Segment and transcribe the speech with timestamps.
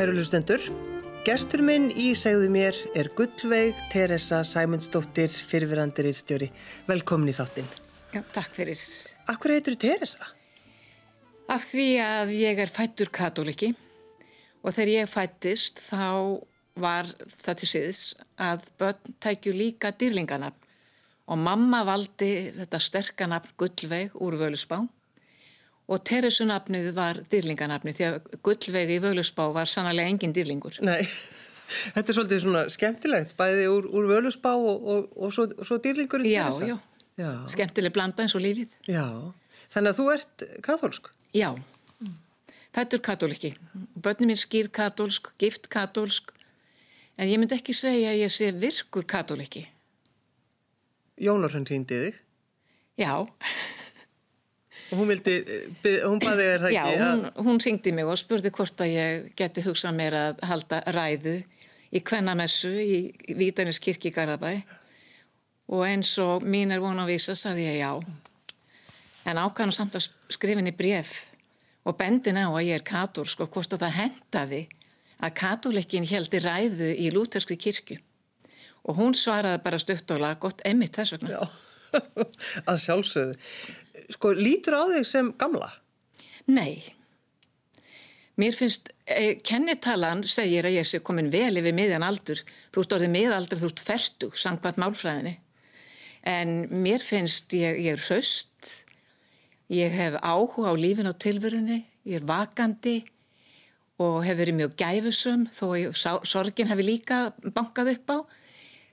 [0.00, 0.62] Kæru lustendur,
[1.26, 6.46] gestur minn í segðu mér er Gullveig Teresa Sæmundsdóttir, fyrirverandi reitstjóri.
[6.86, 7.66] Velkomin í þáttinn.
[8.14, 8.80] Já, takk fyrir.
[9.28, 10.30] Akkur heitur þú Teresa?
[11.52, 13.74] Af því að ég er fættur katóliki
[14.64, 16.08] og þegar ég fættist þá
[16.80, 18.02] var það til síðs
[18.40, 20.72] að börn tækju líka dýrlinganafn
[21.28, 24.80] og mamma valdi þetta sterkanafn Gullveig úr Völusbá
[25.90, 30.78] og Teresunafnið var dýrlinganafnið því að Gullveig í Völusbá var sannlega engin dýrlingur.
[30.86, 31.02] Nei,
[31.96, 36.30] þetta er svolítið svona skemmtilegt, bæði úr, úr Völusbá og, og, og svo, svo dýrlingurinn
[36.30, 36.70] já, Teresa.
[36.70, 36.76] Já,
[37.24, 38.76] já, skemmtileg blanda eins og lífið.
[38.90, 39.06] Já,
[39.74, 41.10] þannig að þú ert katholsk?
[41.34, 41.50] Já,
[42.76, 43.54] fættur katóliki.
[43.98, 46.30] Bönni mín skýr katólsk, gift katólsk,
[47.18, 49.66] en ég myndi ekki segja að ég sé virkur katóliki.
[51.20, 52.26] Jónar hann hrýndi þig?
[53.00, 53.26] Já.
[54.90, 55.36] Og hún vildi,
[56.02, 57.02] hún baði þér það Já, ekki?
[57.04, 61.36] hún, hún ringdi mig og spurði hvort að ég geti hugsað mér að halda ræðu
[61.90, 62.98] í kvennamessu í
[63.38, 64.56] Vítanis kirkji Garðabæ
[65.70, 67.92] og eins og mín er vona að vísa saði ég já.
[69.30, 71.14] En ákvæðan samt að skrifin í bref
[71.86, 74.62] og bendin á að ég er katólsk og hvort að það hendaði
[75.20, 77.98] að katólikkin heldi ræðu í lúterskri kirkju.
[78.88, 81.36] Og hún svaraði bara stutt og lag gott emmitt þess vegna.
[81.36, 82.00] Já,
[82.70, 83.34] að sjálfsögðu.
[84.14, 85.70] Sko, lítur á þig sem gamla?
[86.50, 86.82] Nei.
[88.40, 92.40] Mér finnst, eh, kennitalan segir að ég sé komin vel yfir miðjan aldur.
[92.72, 95.36] Þú ert orðið miðaldur, þú ert ferstug, sangvært málfræðinni.
[96.22, 98.84] En mér finnst ég, ég er hraust,
[99.70, 103.04] ég hef áhuga á lífin og tilverunni, ég er vakandi
[104.00, 108.18] og hef verið mjög gæfusum þó að sorgin hefur líka bankað upp á.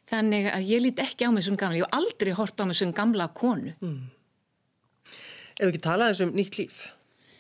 [0.08, 2.76] Þannig að ég lít ekki á mig sem gamla, ég hef aldrei hort á mig
[2.80, 3.74] sem gamla konu.
[3.82, 4.17] Mm.
[5.58, 6.82] Ef við ekki talaðum um nýtt líf,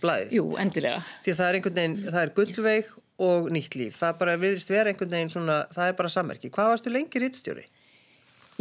[0.01, 0.31] blæðið.
[0.33, 1.03] Jú, endilega.
[1.22, 2.89] Því að það er einhvern veginn, það er gullveig
[3.28, 4.00] og nýtt líf.
[4.00, 6.51] Það bara virðist vera einhvern veginn svona, það er bara samverki.
[6.53, 7.67] Hvað varstu lengi rittstjóri?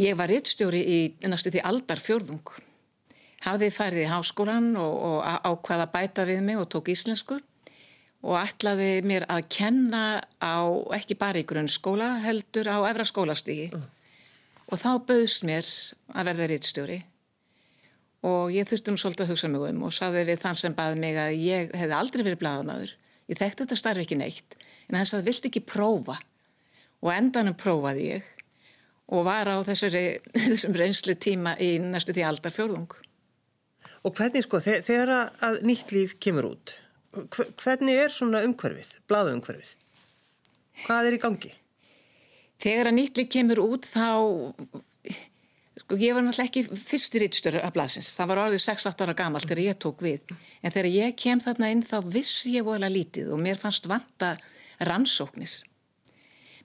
[0.03, 2.53] Ég var rittstjóri í næstu því aldar fjörðung.
[3.47, 7.39] Hafði færið í háskólan og, og ákvaða bæta við mig og tók íslensku
[8.27, 10.57] og ætlaði mér að kenna á,
[10.97, 13.69] ekki bara í grunnskóla, heldur á efra skólastígi.
[13.73, 13.85] Mm.
[14.69, 15.69] Og þá bauðst mér
[16.13, 16.97] að verða rittstjóri
[18.25, 21.01] og ég þurfti nú svolítið að hugsa mig um og saði við þann sem baði
[21.01, 22.95] mig að ég hefði aldrei verið bladamæður.
[23.27, 24.57] Ég þekkti þetta starfi ekki neitt
[24.87, 26.17] en hann sagði vildi ekki prófa
[27.03, 28.33] og endanum prófaði ég
[29.07, 32.89] og var á þessari, þessum reynslu tíma í næstu því aldar fjörðung.
[34.05, 35.13] Og hvernig sko, þegar
[35.43, 36.75] að nýtt líf kemur út,
[37.61, 39.73] hvernig er svona umhverfið, bladuumhverfið?
[40.85, 41.53] Hvað er í gangi?
[42.61, 44.07] Þegar að nýtt líf kemur út þá
[45.87, 48.09] Sko ég var náttúrulega ekki fyrstir íttstöru af blasins.
[48.17, 50.33] Það var orðið 6-8 ára gamalt þegar ég tók við.
[50.59, 54.33] En þegar ég kem þarna inn þá vissi ég vola lítið og mér fannst vanta
[54.83, 55.53] rannsóknir.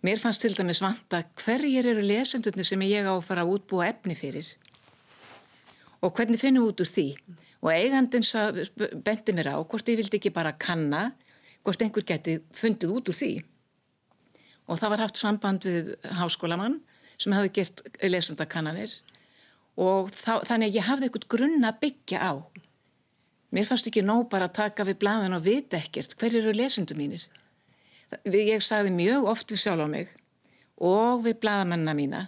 [0.02, 3.92] Mér fannst til dæmis vanta hverjir eru lesendurni sem ég á að fara að útbúa
[3.92, 4.48] efni fyrir.
[6.02, 7.06] Og hvernig finnum við út úr því?
[7.62, 8.34] Og eigandins
[9.06, 11.12] bendi mér á hvort ég vildi ekki bara kanna,
[11.62, 13.30] hvort einhver geti fundið út úr því.
[14.66, 16.80] Og það var haft samband við háskólamann
[17.22, 18.98] sem hafði gert lesendakannanir
[19.80, 22.32] og þá, þannig að ég hafði eitthvað grunna að byggja á.
[23.52, 26.96] Mér fannst ekki nóg bara að taka við blaðan og vita ekkert hver eru lesendu
[26.96, 27.24] mínir.
[28.28, 30.12] Ég sagði mjög oft við sjálf á mig
[30.82, 32.22] og við blaðamennina mína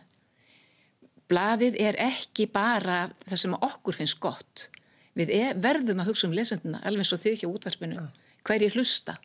[1.31, 4.69] blaðið er ekki bara það sem okkur finnst gott.
[5.15, 8.04] Við er, verðum að hugsa um lesenduna alveg svo þið ekki á útvarpinu.
[8.44, 9.16] Hver ég hlusta?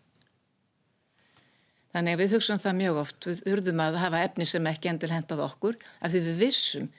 [1.90, 5.10] Þannig að við hugsaum það mjög oft, við urðum að hafa efni sem ekki endil
[5.10, 6.90] hendað okkur af því við vissum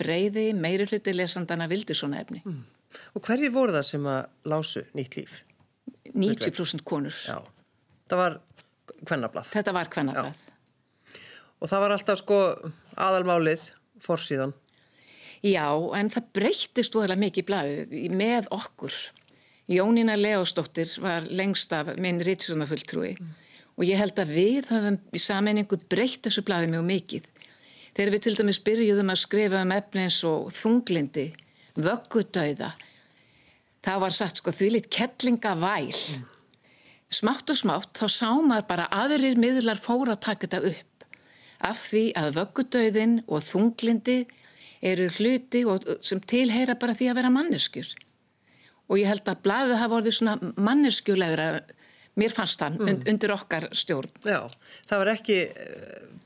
[0.00, 2.42] breyði meiri hluti lesandana vildi svona efni.
[2.44, 2.62] Mm.
[3.18, 5.38] Og hverjir voru það sem að lásu nýtt líf?
[6.14, 7.14] 90% konur.
[7.26, 7.38] Já,
[8.10, 8.36] það var
[9.02, 9.48] kvennablað.
[9.54, 10.42] Þetta var kvennablað.
[11.58, 12.38] Og það var alltaf sko
[13.00, 13.64] aðalmálið
[14.04, 14.54] fórsíðan.
[15.44, 15.66] Já,
[15.98, 18.94] en það breyttist óðala mikið blaðið með okkur.
[19.68, 23.14] Jónína Leóstóttir var lengst af minn rítisunarfulltrúi.
[23.18, 23.32] Mm
[23.74, 27.30] og ég held að við höfum í sammenningu breytt þessu blaði mjög mikið.
[27.94, 31.28] Þegar við til dæmis byrjuðum að skrifa um efni eins og þunglindi,
[31.78, 32.72] vöggudauða,
[33.86, 35.92] það var satt sko því lit kettlingavæl.
[35.94, 36.24] Mm.
[37.14, 41.06] Smátt og smátt þá sá maður bara aðrir miðlar fóra að taka þetta upp
[41.64, 44.18] af því að vöggudauðin og þunglindi
[44.84, 45.62] eru hluti
[46.04, 47.94] sem tilheyra bara því að vera manneskjur.
[48.90, 51.48] Og ég held að blaðið hafa orðið svona manneskjulegra
[52.14, 53.00] Mér fannst hann mm.
[53.10, 54.10] undir okkar stjórn.
[54.22, 54.44] Já,
[54.86, 55.38] það var ekki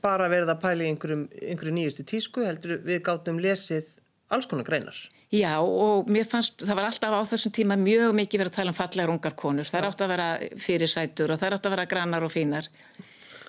[0.03, 3.95] bara verið að pæla í einhverjum, einhverju nýjustu tísku, heldur við gáttum lesið
[4.29, 4.97] alls konar greinar.
[5.33, 8.73] Já og mér fannst, það var alltaf á þessum tíma mjög mikið verið að tala
[8.73, 9.69] um fallegar ungar konur.
[9.69, 10.29] Það er átt að vera
[10.65, 12.69] fyrirsætur og það er átt að vera grannar og fínar.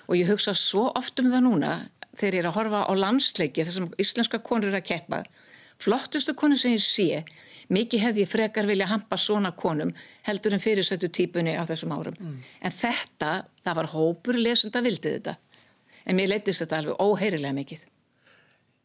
[0.07, 1.71] Og ég hugsa svo oft um það núna
[2.17, 5.23] þegar ég er að horfa á landsleiki þessum íslenska konur er að keppa.
[5.81, 7.21] Flottustu konur sem ég sé,
[7.73, 9.93] mikið hefði ég frekar vilja hampa svona konum
[10.27, 12.17] heldur en fyrirsætu típunni á þessum árum.
[12.19, 12.35] Mm.
[12.61, 13.31] En þetta,
[13.63, 15.37] það var hópur lesenda vildið þetta.
[16.11, 17.85] En mér leytist þetta alveg óheirilega mikið.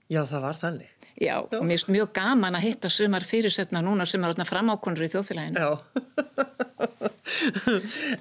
[0.06, 0.90] Já, það var þannig.
[1.16, 1.58] Já, Já.
[1.58, 5.58] og mér finnst mjög gaman að hitta sumar fyrirsetna núna sem er framákonur í þjóðfélaginu.
[5.58, 5.70] Já,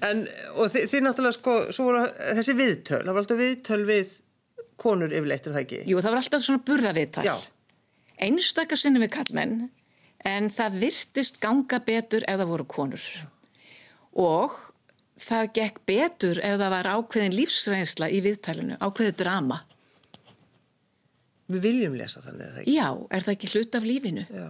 [0.07, 2.02] en þið, þið náttúrulega sko, voru
[2.40, 4.16] þessi viðtöl, það var alltaf viðtöl við
[4.81, 5.81] konur yfirleitt, er það ekki?
[5.92, 7.28] Jú, það var alltaf svona burðaviðtal.
[7.28, 7.36] Já.
[8.25, 9.56] Einstakar sinni við kallmenn,
[10.25, 13.06] en það virtist ganga betur ef það voru konur.
[13.06, 13.28] Já.
[14.16, 14.56] Og
[15.21, 19.62] það gekk betur ef það var ákveðin lífsreynsla í viðtælinu, ákveðið drama.
[21.51, 22.73] Við viljum lesa þannig, eða ekki?
[22.73, 24.25] Já, er það ekki hlut af lífinu?
[24.33, 24.50] Já.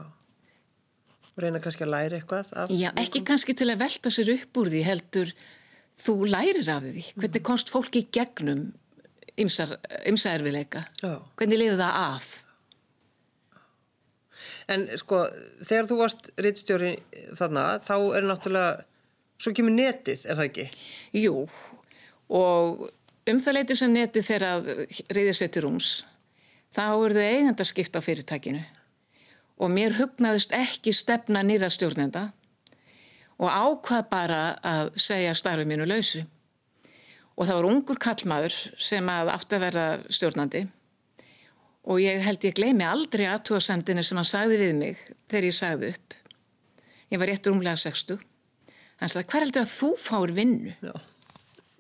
[1.36, 2.72] Reyna kannski að læra eitthvað af...
[2.72, 5.34] Já, ekki kannski til að velta sér upp úr því heldur
[6.00, 7.04] þú lærir af því.
[7.18, 7.46] Hvernig mhm.
[7.50, 8.70] komst fólki gegnum
[9.36, 10.86] ymsa erfileika?
[11.04, 11.20] Já.
[11.36, 12.32] Hvernig liði það af?
[14.72, 15.26] En sko,
[15.62, 16.96] þegar þú varst rittstjóri
[17.38, 18.86] þarna, þá er náttúrulega,
[19.40, 20.68] svo kemur netið, er það ekki?
[21.22, 21.46] Jú,
[22.30, 22.88] og
[23.30, 24.72] um það leiti sem netið þegar
[25.18, 25.92] riðið setur rúms
[26.76, 28.64] þá eru þau eigandaskipt á fyrirtækinu
[29.56, 32.30] og mér hugnaðist ekki stefna nýra stjórnenda
[33.40, 36.24] og ákvað bara að segja starfið mínu lausu.
[37.36, 40.62] Og það var ungur kallmaður sem að átti að vera stjórnandi
[41.86, 45.92] og ég held ég gleymi aldrei aðtúasendinu sem hann sagði við mig þegar ég sagði
[45.94, 46.16] upp.
[47.12, 48.24] Ég var réttur umlega 60.
[49.02, 50.74] Hann sagði, hvað heldur að þú fár vinnu?
[50.84, 50.96] Já.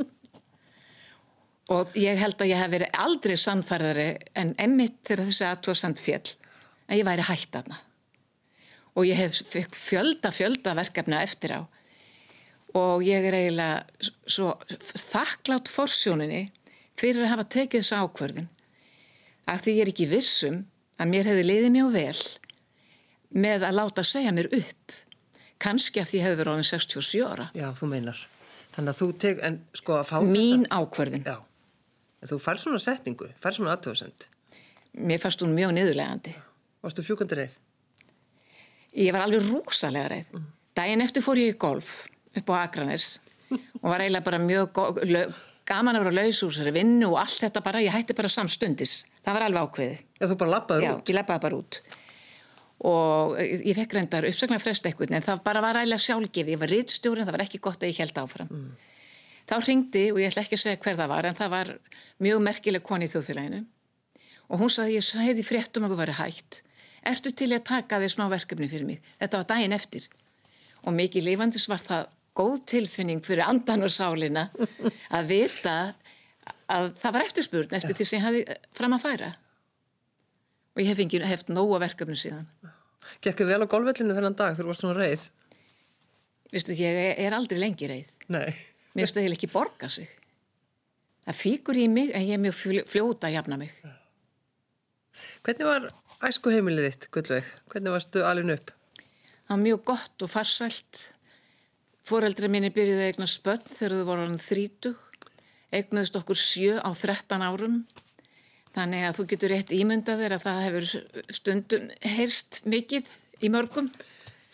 [1.75, 6.35] Og ég held að ég hef verið aldrei sannfærðari en emmitt þegar þessi aðtóðsand fjell
[6.85, 7.81] að ég væri hætt aðna
[8.95, 9.41] og ég hef
[9.75, 11.62] fjölda fjölda verkefna eftir á.
[12.75, 16.45] Og ég er eiginlega svo þakklátt forsjóninni
[17.00, 18.50] fyrir að hafa tekið þessu ákverðin
[19.51, 20.62] að því ég er ekki vissum
[21.00, 22.21] að mér hefði liðið mjög vel
[23.35, 24.95] með að láta segja mér upp
[25.61, 28.23] kannski að því hefði verið á enn 67 ára Já, þú meinar
[28.75, 31.37] Þannig að þú teg, en sko að fá þess að Mín ákverðin Já
[32.25, 34.25] En þú fær svona setningu, fær svona aðtöðsend.
[35.05, 36.31] Mér fannst hún mjög niðurlegandi.
[36.81, 37.57] Varstu fjúkandi reið?
[38.97, 40.31] Ég var alveg rúsalega reið.
[40.33, 40.47] Mm.
[40.73, 41.91] Dæin eftir fór ég í golf
[42.33, 43.19] upp á Akranes
[43.83, 44.73] og var eiginlega bara mjög
[45.69, 48.95] gaman að vera laus úr þessari vinnu og allt þetta bara, ég hætti bara samstundis.
[49.21, 50.01] Það var alveg ákveði.
[50.17, 50.89] Já, þú bara lappaði út?
[50.89, 51.81] Já, ég lappaði bara út.
[52.86, 56.51] Og ég fekk reyndar uppsaklega frest eitthvað, en það bara var eiginlega sjálfgefið.
[56.51, 58.51] Ég var rittstjórin, það var ekki gott að ég held áfram.
[58.51, 58.74] Mm.
[59.45, 61.72] Þá ringdi, og ég ætla ekki að segja hver það var, en það var
[62.25, 63.63] mjög merkileg koni í þjóðfélaginu
[64.50, 66.60] og hún sagði, ég sagði fréttum að þú væri hægt.
[67.06, 69.01] Ertu til að taka þér smá verkefni fyrir mig?
[69.22, 70.07] Þetta var daginn eftir.
[70.86, 74.48] Og mikið lifandis var það góð tilfinning fyrir andan og sálinna
[75.18, 75.75] að vita
[76.69, 78.44] að það var eftirspurn eftir því sem ég hafi
[78.77, 79.31] fram að færa.
[80.75, 82.48] Og ég hef ekki hefð nóga verkefni síðan.
[83.24, 85.25] Gekku vel á golvellinu þennan dag þegar þú varst svona reið?
[86.51, 88.12] Vistu, ég er aldrei lengi reið.
[88.34, 88.50] Nei.
[88.96, 90.10] Mér finnst það ekki borga sig.
[91.25, 93.72] Það fíkur í mig en ég er mjög fljóta að jafna mig.
[95.46, 95.88] Hvernig var
[96.27, 97.50] æsku heimilið þitt, Gullveig?
[97.72, 98.72] Hvernig varstu alveg upp?
[99.46, 101.01] Það var mjög gott og farsælt.
[102.05, 105.01] Fóreldri minni byrjuði eignar spöld þegar þau voru alveg þrítug.
[105.74, 107.79] Eignuðist okkur sjö á þrettan árum.
[108.75, 110.88] Þannig að þú getur rétt ímyndað þér að það hefur
[111.38, 113.08] stundum heyrst mikið
[113.39, 113.88] í mörgum.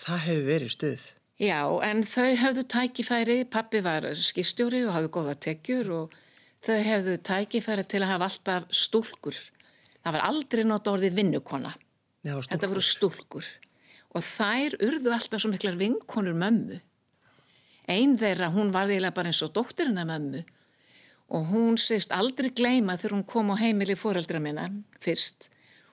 [0.01, 1.06] Það hefur verið stuð.
[1.42, 6.13] Já, en þau hefðu tækifæri, pappi var skipstjóri og hafði góða tekjur og
[6.62, 9.42] þau hefðu tækifæri til að hafa alltaf stúlkur.
[10.06, 11.74] Það var aldrei nota orðið vinnukona.
[12.22, 13.50] Já, Þetta voru stúlkur.
[14.13, 16.78] Og þær urðu alltaf svo miklar vinkonur mömmu.
[17.90, 20.46] Einn þeirra, hún var eiginlega bara eins og dóttirinn af mömmu
[21.32, 24.68] og hún sést aldrei gleima þegar hún kom á heimili fóreldra minna
[25.00, 25.50] fyrst.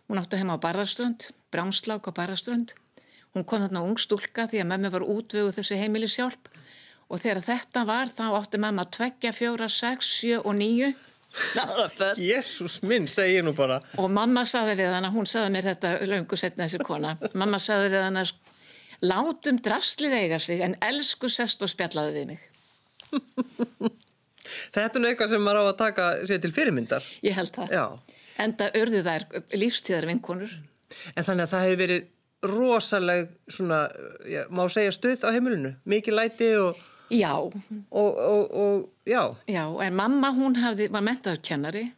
[0.08, 2.74] Hún áttu heima á Barraströnd, Brámslák á Barraströnd
[3.38, 6.48] Hún kom þarna ung stúlka því að memmi var útvögu þessi heimilishjálp
[7.08, 10.90] og þegar þetta var þá átti memma tveggja, fjóra, sex, sjö og nýju.
[12.30, 13.78] Jésús minn, segi nú bara.
[14.00, 17.92] Og mamma saði við hana, hún saði mér þetta löngu setna þessi kona, mamma saði
[17.92, 18.24] við hana,
[19.04, 22.44] látum drastlið eiga sig en elsku sest og spjallaði við mig.
[24.74, 27.08] Þetta er nú eitthvað sem maður á að taka sér til fyrirmyndar.
[27.26, 27.74] Ég held það.
[27.74, 27.84] Já.
[28.38, 29.26] Enda örðu þær
[29.58, 30.54] lífstíðar vinkonur.
[31.14, 32.06] En þannig að það hefur verið
[32.42, 33.88] rosaleg svona,
[34.28, 36.78] já, má segja stuð á heimilinu, mikið læti og
[37.10, 37.54] já og,
[37.90, 41.88] og, og já já, en mamma hún hafði, var mentaður kennari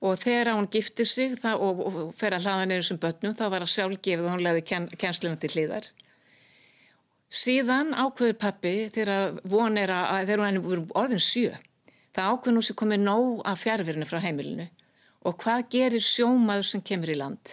[0.00, 3.64] og þegar hún gifti sig það, og, fer að hlaða neyru sem börnum þá var
[3.64, 5.90] það sjálfgefið og hún leiði ken, kensluna til hlýðar.
[7.30, 11.54] Síðan ákveður pappi þegar von er að, þegar hann er orðin sjö,
[12.10, 14.66] það ákveður nú sem komið nóg af fjárverinu frá heimilinu
[15.20, 17.52] og hvað gerir sjómaður sem kemur í land?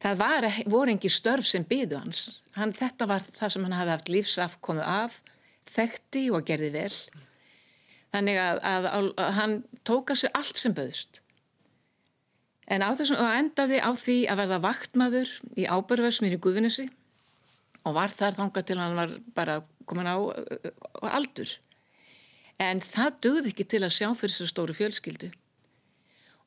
[0.00, 2.20] Það var, voru engi störf sem byðu hans.
[2.56, 5.18] Hann, þetta var það sem hann hafði haft lífsafkomu af,
[5.68, 6.94] þekkti og gerði vel.
[8.14, 11.20] Þannig að, að, að hann tóka sér allt sem böðust.
[12.70, 16.88] En á þessum, og endaði á því að verða vaktmaður í ábörðversminn í Guðvinnesi
[17.86, 21.52] og var þar þangað til hann var bara komin á, á aldur.
[22.60, 25.30] En það dögði ekki til að sjá fyrir sér stóru fjölskyldu.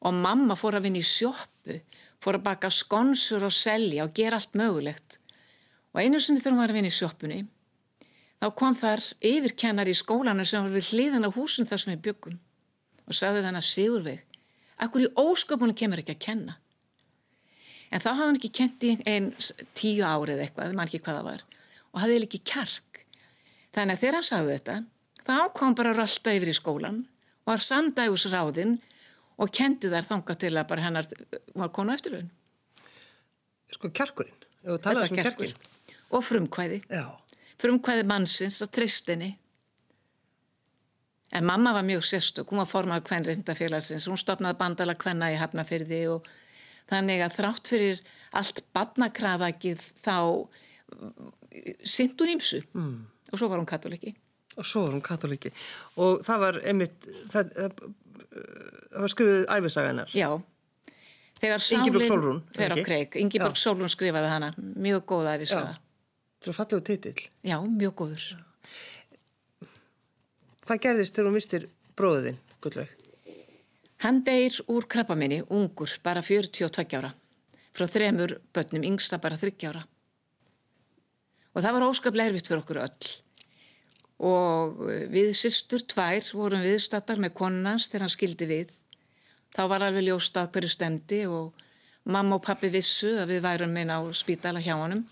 [0.03, 1.79] Og mamma fór að vinna í sjóppu,
[2.21, 5.17] fór að baka skonsur og selja og gera allt mögulegt.
[5.93, 7.39] Og einu sinni þegar hún var að vinna í sjóppunni,
[8.43, 12.03] þá kom þar yfirkennar í skólanu sem var við hliðan á húsin þar sem við
[12.09, 12.39] byggum
[13.03, 14.21] og sagði þannig að Sigurveig,
[14.83, 16.53] akkur í ósköpunum kemur ekki að kenna.
[17.93, 19.29] En þá hafði hann ekki kent í einn
[19.77, 21.43] tíu árið eitthvað, maður ekki hvað það var,
[21.93, 23.03] og hafði ekki kjark.
[23.73, 24.77] Þannig að þegar hann sagði þetta,
[25.27, 27.03] þá kom bara rölda yfir í skólan
[27.47, 28.77] var samdægusráðinn
[29.41, 31.07] og kendi þær þanga til að bara hennar
[31.59, 32.31] var konu eftir raun.
[33.73, 35.69] Sko kjarkurinn, þú talaði um kjarkurinn.
[36.13, 36.83] Og frumkvæði.
[36.93, 37.05] Já.
[37.61, 39.31] Frumkvæði mannsins og tristinni.
[41.33, 46.03] En mamma var mjög sérstök, hún var formað kvennreindafélagsins, hún stopnaði bandala kvenna í Hafnafyrði
[46.13, 46.27] og
[46.91, 48.03] þannig að þrátt fyrir
[48.39, 50.17] allt badnakraðakið þá
[51.87, 52.95] synd hún ímsu mm.
[53.31, 54.15] og svo var hún katoliki.
[54.57, 55.53] Og svo var hún katoliki
[56.01, 60.17] og það var einmitt, það, það var skrifið æfisaganar.
[60.17, 60.29] Já.
[61.43, 62.39] Ingeborg Solrún.
[62.55, 65.75] Þegar á kreik, Ingeborg Solrún skrifaði hana, mjög góða æfisaga.
[66.43, 67.27] Er fallegu titill.
[67.43, 68.27] Já, mjög góður.
[70.63, 71.67] Hvað gerðist þegar hún mistir
[71.99, 73.02] bróðin, Guðlaug?
[74.03, 77.13] Hann deyr úr krabbaminni, ungur, bara 42 ára.
[77.71, 79.83] Frá þremur börnum, yngsta bara 30 ára.
[81.53, 83.13] Og það var óskaplega erfitt fyrir okkur öll.
[84.27, 84.81] Og
[85.13, 88.75] við sýstur tvær vorum viðstattar með konunans þegar hann skildi við.
[89.55, 91.63] Þá var alveg ljóstað hverju stemdi og
[92.03, 95.05] mamma og pappi vissu að við værum inn á spítala hjá honum.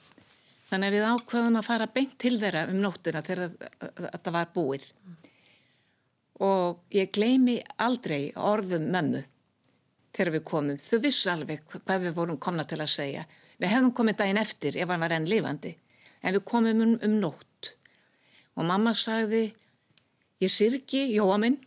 [0.67, 3.55] Þannig að við ákvaðum að fara beint til þeirra um nóttina þegar
[4.03, 4.91] þetta var búið
[6.41, 9.21] og ég gleymi aldrei orðum mömmu
[10.11, 10.79] þegar við komum.
[10.81, 13.25] Þau vissu alveg hvað við vorum komna til að segja.
[13.61, 15.75] Við hefum komið daginn eftir ef hann var enn lifandi,
[16.21, 17.75] en við komum um, um nótt.
[18.57, 19.51] Og mamma sagði,
[20.41, 21.59] ég sirki Jóa minn,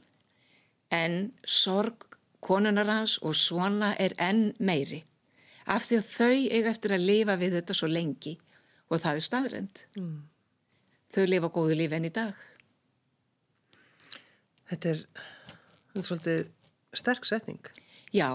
[0.93, 5.05] en sorg konunar hans og svona er enn meiri.
[5.71, 8.35] Af því að þau eiga eftir að lifa við þetta svo lengi
[8.91, 9.85] og það er staðrend.
[9.97, 10.19] Mm.
[11.15, 12.35] Þau lifa góðu lífi enn í dag.
[14.75, 15.01] Þetta er,
[15.95, 16.41] þetta er svolítið
[16.99, 17.73] sterk setning.
[18.15, 18.29] Já,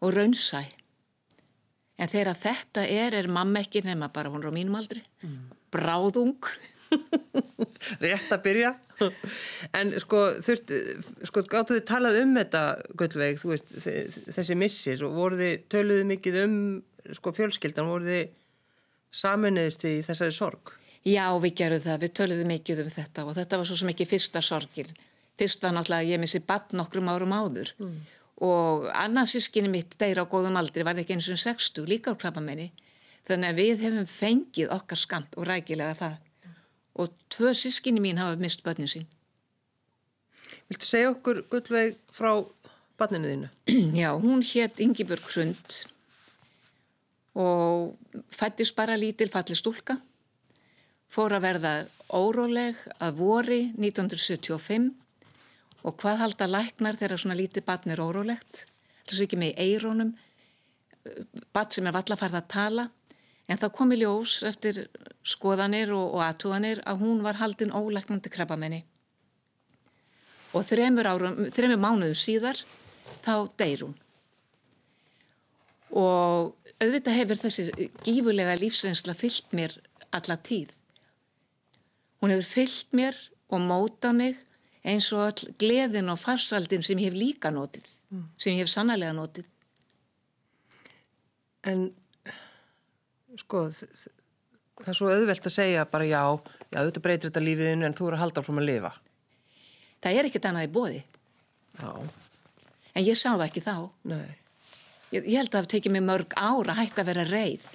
[0.00, 0.62] og raunsæ.
[1.96, 5.02] En þegar þetta er, er mamma ekki nema bara hún er á mínum aldri.
[5.24, 5.52] Mm.
[5.72, 6.48] Bráðung.
[8.04, 8.72] Rétt að byrja.
[9.76, 10.72] En sko, þurft,
[11.28, 12.62] sko, gáttu þið talað um þetta,
[12.96, 13.76] Gullveig, veist,
[14.32, 16.58] þessi missir og voru þið, töluðu mikið um,
[17.16, 18.24] sko, fjölskyldan, voru þið
[19.16, 20.72] saminuðist í þessari sorg?
[21.06, 24.06] Já, við gerum það, við töluðum mikið um þetta og þetta var svo sem ekki
[24.10, 24.88] fyrsta sorgir.
[25.38, 27.92] Fyrst var náttúrulega ég missi bann nokkrum árum áður mm.
[28.42, 32.18] og annað sískinni mitt deyra á góðum aldri var ekki eins og 60 líka á
[32.18, 32.72] krabbamenni.
[33.28, 36.56] Þannig að við hefum fengið okkar skamt og rækilega það mm.
[37.04, 39.06] og tvö sískinni mín hafa mist bönnin sín.
[40.66, 42.32] Viltu segja okkur gullveg frá
[42.98, 43.52] banninu þínu?
[44.02, 45.78] Já, hún hétt Ingibjörg Hrund
[47.38, 47.94] og
[48.34, 50.00] fættist bara lítil falli stúlka
[51.12, 51.72] fór að verða
[52.14, 54.90] óróleg að vori 1975
[55.86, 58.64] og hvað halda læknar þegar svona lítið batn er órólegt?
[59.06, 60.14] Þess að ekki með eirónum
[61.54, 62.88] batn sem er vallafarð að tala.
[63.46, 64.80] En það kom í ljós eftir
[65.22, 68.82] skoðanir og, og aðtúðanir að hún var haldin ólæknandi krabbamenni
[70.56, 72.58] og þremur, árum, þremur mánuðum síðar
[73.24, 73.96] þá deyr hún.
[75.96, 79.76] Og auðvitað hefur þessi gífurlega lífsreynsla fyllt mér
[80.16, 80.72] alla tíð
[82.22, 83.18] Hún hefur fyllt mér
[83.52, 84.42] og mótað mig
[84.86, 88.26] eins og all gleðin og farsaldin sem ég hef líka notið, mm.
[88.38, 89.48] sem ég hef sannarlega notið.
[91.66, 91.88] En
[93.40, 96.22] sko, það er svo auðvelt að segja bara já,
[96.70, 98.92] já, þetta breytir þetta lífiðinu en þú eru að halda frá að lifa.
[100.04, 101.02] Það er ekkert annað í bóði.
[101.76, 101.90] Já.
[102.96, 103.74] En ég sá það ekki þá.
[104.12, 104.28] Nei.
[105.14, 107.66] Ég, ég held að það tekið mig mörg ára hætta að vera reið.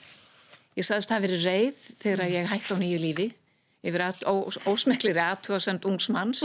[0.79, 3.27] Ég sagðist að það veri reið þegar ég hætti á nýju lífi
[3.81, 4.03] yfir
[4.69, 6.43] ósmeklir aðtúasemt ungsmanns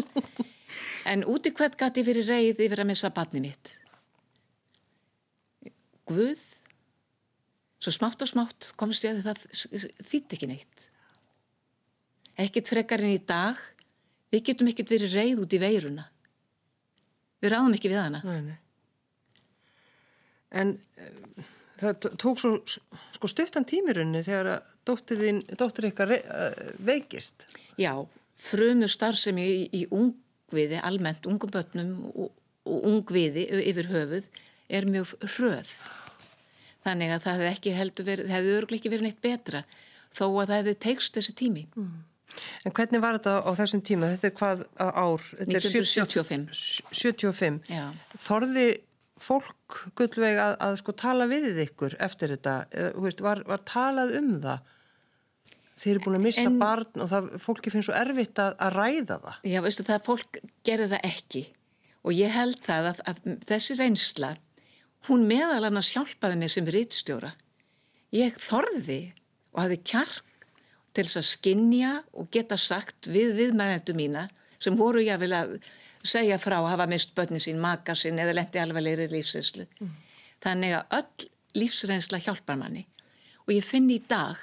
[1.07, 3.76] En út í hvert gæti verið reið yfir að missa batni mitt?
[6.07, 6.43] Guð,
[7.83, 10.87] svo smátt og smátt komst ég að það þýtt ekki neitt.
[12.43, 13.59] Ekkert frekar en í dag,
[14.35, 16.07] við getum ekkert verið reið út í veiruna.
[17.43, 18.23] Við ráðum ekki við hana.
[18.26, 18.59] Nei, nei.
[20.57, 21.47] En um,
[21.80, 26.14] það tók svo sko, stuttan tímirunni þegar að dóttir, ykkar
[26.87, 27.47] veikist.
[27.80, 27.92] Já,
[28.40, 32.35] frumur starfsemi í, í ungviði, almennt ungum börnum og,
[32.66, 34.28] og ungviði yfir höfuð
[34.68, 35.73] er mjög hröð.
[36.87, 39.62] Þannig að það hefði ekki heldur verið, það hefði örglega ekki verið neitt betra
[40.16, 41.66] þó að það hefði teikst þessi tími.
[41.76, 41.97] Mm.
[42.66, 44.11] En hvernig var þetta á þessum tíma?
[44.14, 45.26] Þetta er hvað ár?
[45.30, 46.47] Þetta 1975.
[46.90, 47.61] 75.
[47.71, 47.85] Já.
[48.18, 48.66] Þorði
[49.21, 52.57] fólk gullveg að, að sko tala við ykkur eftir þetta?
[53.01, 54.73] Veist, var, var talað um það?
[55.77, 58.77] Þeir eru búin að missa en, barn og það, fólki finnst svo erfitt að, að
[58.79, 59.41] ræða það.
[59.45, 61.43] Já, veistu það, fólk gerði það ekki
[62.07, 64.31] og ég held það að, að þessi reynsla,
[65.09, 67.33] hún meðal annars hjálpaði mér sem rítstjóra.
[68.15, 69.01] Ég þorði
[69.53, 70.47] og hafði kjark
[70.97, 74.29] til þess að skinja og geta sagt við viðmærendu mína
[74.63, 75.43] sem voru ég að vilja
[76.09, 79.67] segja frá að hafa mist börnin sín, maka sín eða lendi alvegleiri lífsreynslu.
[79.81, 79.95] Mm.
[80.45, 81.29] Þannig að öll
[81.63, 82.85] lífsreynsla hjálpar manni
[83.47, 84.39] og ég finn í dag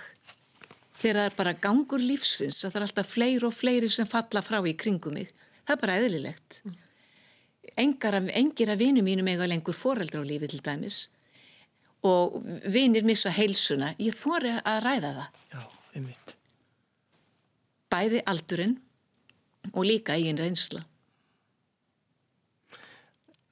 [1.00, 4.44] þegar það er bara gangur lífsins að það er alltaf fleiri og fleiri sem falla
[4.46, 5.34] frá í kringum mig.
[5.64, 6.62] Það er bara eðlilegt.
[6.64, 6.78] Mm.
[7.84, 11.08] Engar af, engir af vinum mínum eiga lengur foreldra á lífi til dæmis
[12.04, 13.94] og vinir missa heilsuna.
[14.00, 15.44] Ég þóri að ræða það.
[15.54, 15.62] Já,
[15.96, 16.34] einmitt
[17.94, 18.78] bæði aldurinn
[19.74, 20.84] og líka eigin reynsla.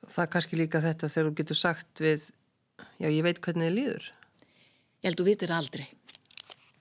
[0.07, 2.27] Það er kannski líka þetta þegar þú getur sagt við,
[2.97, 4.07] já ég veit hvernig þið líður.
[5.01, 5.87] Ég held að þú vitir aldrei.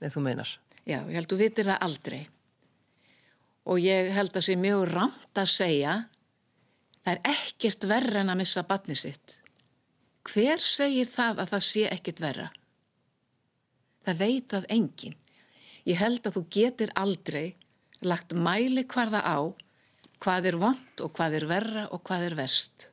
[0.00, 0.54] Nei, þú meinar.
[0.88, 2.20] Já, ég held að þú vitir það aldrei.
[3.70, 5.94] Og ég held að það sé mjög ramt að segja,
[7.04, 9.36] það er ekkert verra en að missa batni sitt.
[10.30, 12.50] Hver segir það að það sé ekkert verra?
[14.04, 15.16] Það veit að enginn.
[15.88, 17.56] Ég held að þú getur aldrei
[18.04, 19.38] lagt mæli hvarða á
[20.20, 22.89] hvað er vond og hvað er verra og hvað er verst.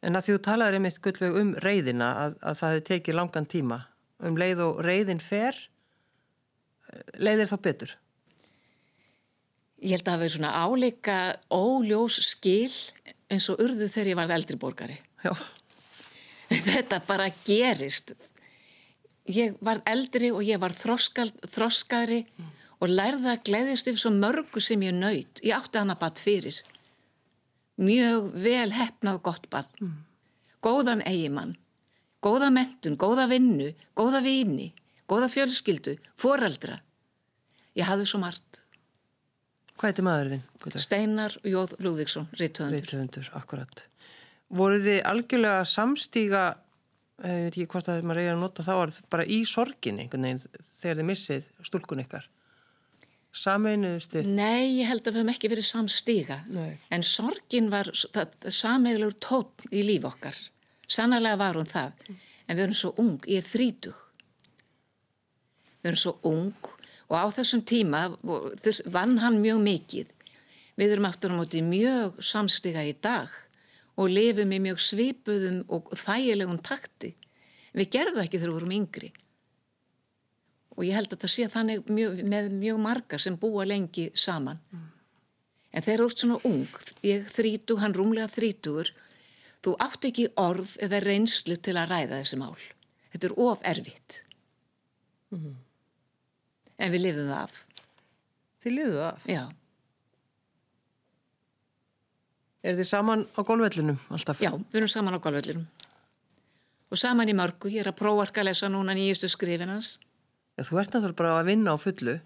[0.00, 3.48] En að því þú talaður einmitt gullveg um reyðina að, að það hefði tekið langan
[3.50, 3.80] tíma
[4.24, 5.56] um leið og reyðin fer
[7.20, 7.94] leiðir þá betur?
[9.80, 11.18] Ég held að það hefði svona áleika
[11.54, 12.72] óljós skil
[13.32, 14.98] eins og urðu þegar ég var eldriborgari.
[15.24, 15.32] Já.
[16.70, 18.16] Þetta bara gerist
[19.30, 22.50] ég var eldri og ég var þroskari mm.
[22.80, 25.42] og lærða að gleyðist yfir svo mörgu sem ég nöyt.
[25.44, 26.60] Ég átti hana batt fyrir.
[27.80, 29.72] Mjög vel hefnað gott batt.
[29.80, 29.98] Mm.
[30.60, 31.54] Góðan eigimann,
[32.24, 34.70] góða mentun, góða vinnu, góða vini,
[35.08, 36.80] góða fjölskyldu, foreldra.
[37.78, 38.60] Ég hafði svo margt.
[39.80, 40.80] Hvað er maður þinn?
[40.84, 42.82] Steinar Jóð Lúðvíksson, Rittvöndur.
[42.82, 43.86] Rittvöndur, akkurat.
[44.52, 46.44] Voru þið algjörlega samstíga
[47.20, 50.40] Eh, ég veit ekki hvort að maður er að nota þá bara í sorginni veginn,
[50.80, 52.28] þegar þið missið stúlkun ykkar
[53.36, 56.78] sameinuðustu Nei, ég held að við hefum ekki verið samstíga Nei.
[56.90, 60.38] en sorgin var sameiglur tótt í líf okkar
[60.90, 64.00] sannlega var hún það en við erum svo ung, ég er þrítug
[65.80, 66.72] við erum svo ung
[67.10, 68.06] og á þessum tíma
[68.90, 70.16] vann hann mjög mikið
[70.80, 73.30] við erum aftur á móti mjög samstíga í dag
[74.00, 77.12] og lifum í mjög svipuðum og þægilegum takti.
[77.76, 79.10] Við gerðum ekki þegar við vorum yngri.
[80.76, 84.60] Og ég held að það sé þannig mjög, með mjög marga sem búa lengi saman.
[84.70, 84.88] Mm.
[85.70, 88.90] En þeir eru úr svona ung, ég þrítu, hann rúmlega þrítugur,
[89.62, 92.56] þú átt ekki orð eða reynslu til að ræða þessi mál.
[93.12, 94.20] Þetta er of erfitt.
[95.34, 95.56] Mm.
[96.80, 97.62] En við lifum það af.
[98.64, 99.26] Þið lifum það af?
[99.30, 99.42] Já.
[102.60, 104.40] Er þið saman á gólvellinum alltaf?
[104.42, 105.68] Já, við erum saman á gólvellinum.
[106.90, 109.94] Og saman í mörgu, ég er að prófarka að lesa núna nýjustu skrifinans.
[110.60, 112.16] Já, þú ert náttúrulega bara að vinna á fullu.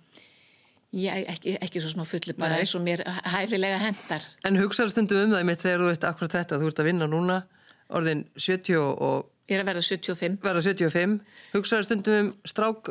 [0.94, 4.26] Já, ekki, ekki svo smá fullu, bara eins og mér hæfilega hendar.
[4.46, 7.08] En hugsaður stundum um það mitt þegar þú ert akkurat þetta, þú ert að vinna
[7.10, 7.36] núna,
[7.94, 9.28] orðin 70 og...
[9.46, 10.40] Ég er að verða 75.
[10.42, 11.18] Verða 75.
[11.54, 12.90] Hugsaður stundum um strák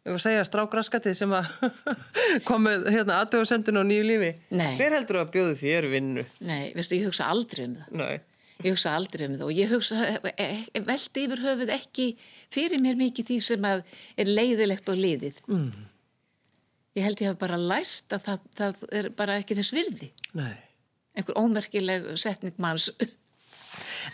[0.00, 1.48] Ég var að segja strákraskatið sem að
[2.48, 4.30] komið hérna aðtöðarsendun á nýju lífi.
[4.56, 4.70] Nei.
[4.78, 6.24] Hver heldur að bjóðu þér vinnu?
[6.48, 7.98] Nei, veistu, ég hugsa aldrei um það.
[8.00, 8.29] Nei.
[8.60, 12.08] Ég hugsa aldrei um það og ég hugsa, e, e, veldi yfir höfuð ekki
[12.52, 13.84] fyrir mér mikið því sem að
[14.20, 15.40] er leiðilegt og liðið.
[15.48, 15.70] Mm.
[16.98, 20.10] Ég held ég hef bara læst að það, það er bara ekki þess virði.
[20.36, 20.52] Nei.
[21.16, 22.90] Einhver ómerkileg setning manns.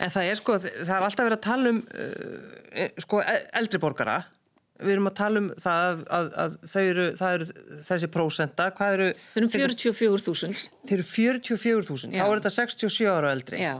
[0.03, 3.21] En það er sko, það er alltaf verið að tala um uh, sko
[3.55, 4.17] eldri borgara
[4.83, 7.47] við erum að tala um það að, að þau eru, það eru
[7.87, 9.07] þessi prósenda, hvað eru...
[9.33, 10.65] Við erum 44.000.
[10.89, 13.61] Þeir eru 44.000, þá er þetta 67 ára eldri.
[13.63, 13.73] Já.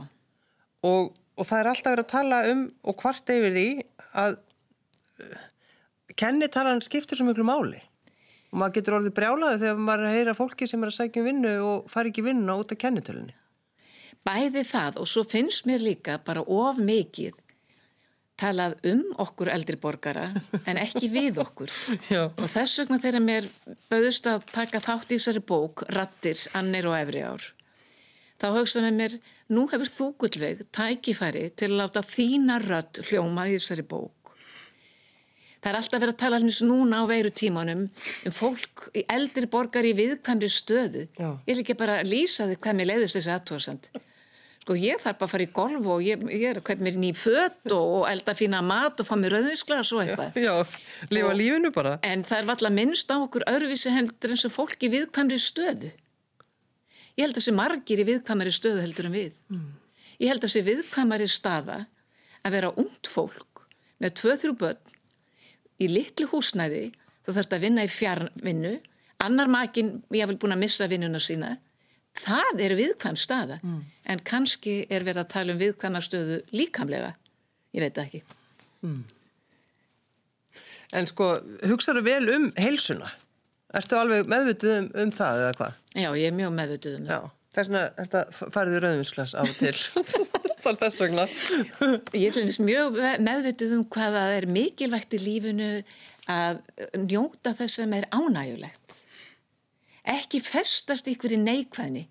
[0.86, 3.68] Og, og það er alltaf verið að tala um og hvart yfir því
[4.22, 5.46] að uh,
[6.18, 7.80] kennitalan skiptir svo miklu máli.
[8.48, 11.52] Og maður getur orðið brjálaði þegar maður heyra fólki sem er að sækja um vinnu
[11.66, 13.34] og fari ekki vinna út af kennitölunni.
[14.24, 17.36] Bæði það og svo finnst mér líka bara of mikið
[18.38, 20.28] talað um okkur eldri borgara
[20.64, 21.72] en ekki við okkur
[22.22, 23.48] og þess vegna þegar mér
[23.90, 27.48] bauðist að taka þátt í þessari bók Rattir, Annir og Efri ár
[28.38, 29.18] þá hugsaði mér
[29.54, 34.18] nú hefur þú gullveg tækifæri til að láta þína rödd hljóma í þessari bók
[35.58, 39.48] Það er alltaf verið að tala og núna á veiru tímanum um fólk í eldri
[39.50, 41.08] borgar í viðkvæmri stöðu.
[41.18, 41.32] Já.
[41.48, 43.88] Ég vil ekki bara lýsa þig hvað mér leiðist þessi aðtóðsand.
[44.62, 46.98] Sko ég þarf bara að fara í golf og ég, ég er að kaupa mér
[47.02, 50.38] ný fött og, elda fína mat og fá mér rauðvinskla og svo eitthvað.
[50.38, 50.54] Já,
[51.10, 51.96] lifa Og- lífinu bara.
[52.06, 55.90] En það er valla minnst á okkur öðruvísi heldur eins og fólk í viðkvæmri stöðu.
[57.18, 59.38] Ég held að þessi margir í viðkvæmari stöðu heldur en við.
[60.22, 61.80] Ég held að þessi viðkvæmari staða
[62.46, 63.64] að vera ungt fólk
[63.98, 64.94] með tvö-þrjú börn
[65.82, 66.92] í litlu húsnæði,
[67.26, 68.76] þú þarfst að vinna í fjarvinnu,
[69.22, 71.56] annar makin, ég hef vel búin að missa vinnuna sína,
[72.18, 73.58] það er viðkvæm staða.
[74.06, 77.12] En kannski er verið að tala um viðkvæmar stöðu líkamlega.
[77.74, 78.22] Ég veit ekki.
[80.98, 81.34] En sko,
[81.68, 83.10] hugsaðu vel um heilsuna.
[83.76, 85.80] Ertu alveg meðvituð um, um það eða hvað?
[85.92, 87.26] Já, ég er mjög meðvituð um það.
[87.58, 89.74] Þess vegna þetta fariðu rauðvinsglas á til.
[90.68, 91.24] Er þess vegna.
[92.18, 95.68] Ég er mjög meðvituð um hvað það er mikilvægt í lífinu
[96.28, 96.58] að
[97.06, 98.98] njóta þess sem er ánægulegt.
[100.08, 102.04] Ekki festast ykkur í neikvæðni.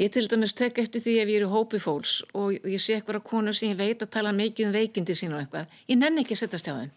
[0.00, 2.96] Ég til dæmis tek eftir því ef ég er í hópi fólks og ég sé
[2.96, 5.76] eitthvað konur sem ég veit að tala mikið um veikindi sín og eitthvað.
[5.86, 6.94] Ég nenni ekki að setjast hjá þeim.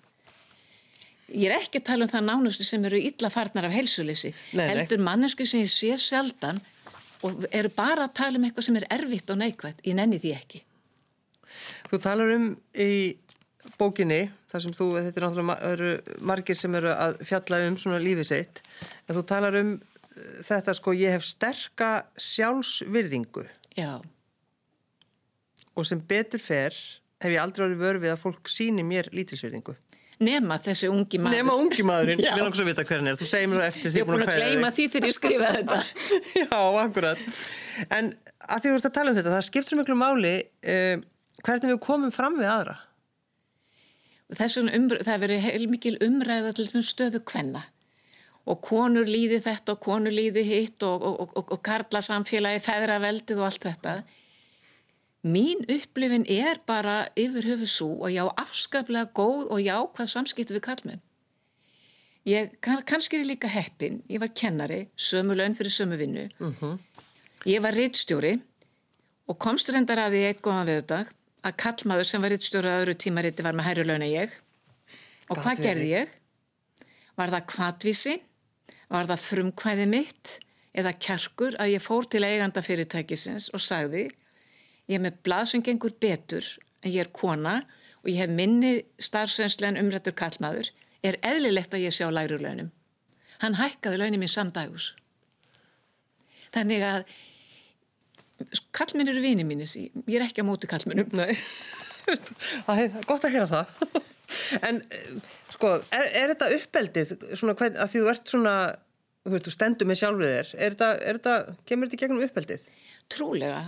[1.28, 4.32] Ég er ekki að tala um það nánustu sem eru illa farnar af heilsuleysi.
[4.56, 6.62] Heldur mannesku sem ég sé sjaldan
[7.28, 9.84] og eru bara að tala um eitthvað sem er erfitt og neikvætt.
[9.84, 10.62] Ég nenni því ekki.
[11.92, 12.92] Þú talar um í
[13.76, 18.30] bókinni, þar sem þú, þetta er náttúrulega margir sem eru að fjalla um svona lífið
[18.30, 18.62] sitt,
[19.08, 23.44] en þú talar um eh, þetta sko, ég hef sterka sjálfsvirðingu
[23.78, 24.00] Já.
[25.76, 26.78] og sem betur fer
[27.24, 29.76] hef ég aldrei orðið vör við að fólk síni mér lítilsvirðingu.
[30.18, 31.36] Nema þessi ungi maður.
[31.38, 32.32] Nema ungi maðurinn, Já.
[32.34, 34.10] mér langs að vita hver hann er, þú segir mér það eftir því Ég er
[34.10, 35.80] búin að gleyma því þegar ég skrifaði þetta.
[36.42, 37.22] Já, akkurat.
[37.94, 38.10] En
[38.48, 41.06] að því þú ert að tala um þetta, það skiptir svo miklu máli uh,
[41.46, 42.76] hvernig við komum fram við aðra.
[44.38, 47.62] Þess vegna umr- það verið heilmikil umræða til þessum stöðu kvenna.
[48.48, 53.40] Og konur líði þetta og konur líði hitt og, og, og, og karla samfélagi, feðraveldið
[53.42, 53.94] og allt þetta.
[55.26, 60.64] Mín upplifin er bara yfir höfu svo og já, afskaplega góð og jákvæð samskipti við
[60.68, 61.02] karlmenn.
[62.28, 66.26] Ég, kann, kannski er ég líka heppin, ég var kennari, sömu laun fyrir sömu vinnu.
[67.48, 68.34] Ég var rittstjóri
[69.28, 71.12] og komst reyndar að því eitt góðan viðdag
[71.48, 74.36] að kallmaður sem var rittstjóri að öðru tímariti var með hærri laun en ég.
[75.30, 75.68] Og Gat hvað verið.
[75.70, 76.14] gerði ég?
[77.18, 78.16] Var það kvatvísi?
[78.92, 80.38] Var það frumkvæði mitt?
[80.78, 84.10] Eða kjarkur að ég fór til eiganda fyrirtækisins og sagði
[84.88, 86.46] ég er með blað sem gengur betur
[86.84, 87.60] en ég er kona
[88.04, 90.72] og ég hef minni starfsrenslen umrættur kallmaður
[91.06, 92.72] er eðlilegt að ég sjá læru launum.
[93.42, 94.94] Hann hækkaði launin mín samdagus.
[96.56, 97.02] Þannig að
[98.76, 101.10] kallmenn eru vini mínir, ég er ekki á móti kallmennum.
[101.18, 101.34] Nei,
[103.10, 103.74] gott að heyra það.
[104.68, 105.12] En eh,
[105.54, 108.56] sko, er, er þetta uppeldið, svona hvern, að því þú ert svona,
[109.24, 112.66] þú veist, þú stendur með sjálfið þér, er þetta, er þetta, kemur þetta gegnum uppeldið?
[113.14, 113.62] Trúlega,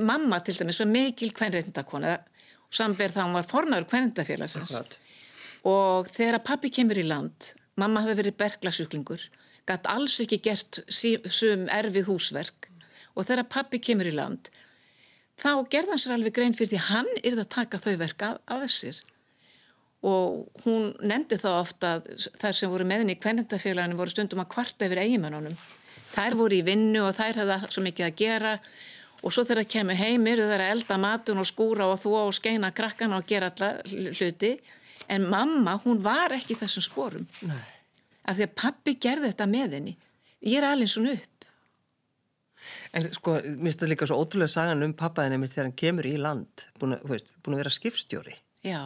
[0.00, 4.74] mamma til dæmis var mikil kvenreitndakona og samber það hún var fornaður kvenreitndafélagsins.
[5.64, 9.24] Og þegar að pappi kemur í land, mamma hafði verið berglasjúklingur,
[9.68, 12.68] gætt alls ekki gert sum erfið húsverk
[13.14, 14.50] og þegar að pappi kemur í land,
[15.38, 18.40] þá gerði hann sér alveg grein fyrir því hann yrði að taka þau verk að,
[18.50, 18.98] að þessir.
[20.04, 21.92] Og hún nefndi þá ofta
[22.42, 25.54] þær sem voru meðin í kvennendafélaginu voru stundum að kvarta yfir eiginmennunum.
[26.12, 28.68] Þær voru í vinnu og þær hefði svo mikið að gera og
[29.32, 32.72] svo þegar það kemur heim eru að elda matun og skúra og þvó og skeina
[32.76, 33.70] krakkana og gera alla
[34.18, 34.56] hluti.
[35.08, 37.28] En mamma, hún var ekki þessum sporum.
[37.44, 37.60] Nei.
[38.24, 39.94] Af því að pappi gerði þetta með henni.
[40.44, 41.34] Ég er alveg svona upp.
[42.96, 46.14] En sko, minnst það líka svo ótrúlega sagan um pappaðinni mitt þegar hann kemur í
[46.16, 48.80] land, búin að, veist, búin að vera skipstjóri Já,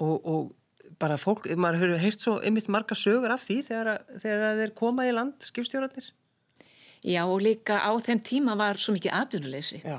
[0.00, 4.60] og, og bara fólk, maður hefur heyrt svo einmitt marga sögur af því þegar, þegar
[4.60, 6.08] þeir koma í land, skipstjórarnir.
[7.02, 9.82] Já og líka á þeim tíma var svo mikið atvinnuleysi.
[9.84, 9.98] Já.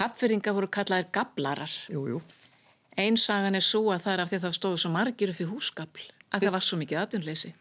[0.00, 1.72] Hafnfyrringa voru kallaðir gablarar.
[1.92, 2.20] Jú, jú.
[2.96, 5.48] Einsagan er svo að það er af því að það stóðu svo margir upp í
[5.48, 7.52] húsgafl að það var svo mikið aðunleysi.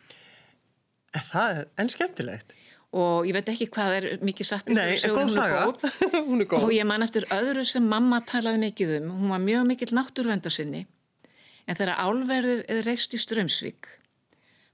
[1.15, 2.53] Er það enn skemmtilegt?
[2.91, 5.61] Og ég veit ekki hvað er mikið satt í Nei, þessu góð sögu, saga.
[5.63, 6.41] hún er góð.
[6.43, 6.65] Er góð.
[6.67, 9.11] Og ég man eftir öðru sem mamma talaði mikið um.
[9.21, 10.81] Hún var mjög mikill náttúrvendarsinni.
[11.71, 13.87] En þegar álverðir er reist í Strömsvík,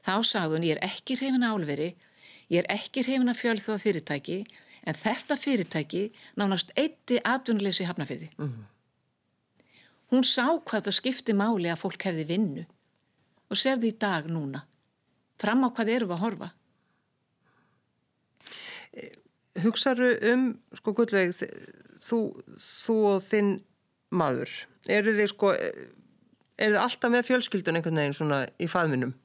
[0.07, 1.91] þá sagði hún, ég er ekki hrifin álveri,
[2.51, 4.39] ég er ekki hrifin að fjölþóða fyrirtæki,
[4.87, 6.03] en þetta fyrirtæki
[6.39, 8.31] nánast eitti atvinnuleysi hafnafyrði.
[10.07, 12.63] Hún sá hvað það skipti máli að fólk hefði vinnu
[13.51, 14.63] og serði í dag núna.
[15.39, 16.49] Fram á hvað erum við að horfa?
[19.63, 21.35] Hugsaru um, sko Gullveig,
[22.03, 22.19] þú,
[22.61, 23.53] þú og þinn
[24.15, 24.51] maður,
[24.87, 29.15] eru þið sko, eru þið alltaf með fjölskyldun einhvern veginn svona í faðminum?